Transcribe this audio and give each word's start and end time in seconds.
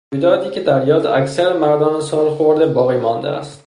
رویدادی 0.13 0.49
که 0.49 0.59
هنوز 0.61 0.65
در 0.67 0.87
یاد 0.87 1.05
اکثر 1.05 1.57
مردان 1.57 2.01
سالخورده 2.01 2.65
باقی 2.65 2.97
مانده 2.97 3.29
است 3.29 3.59